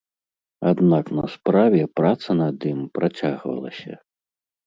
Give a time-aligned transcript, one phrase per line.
[0.69, 3.93] Аднак на справе праца над ім працягвалася.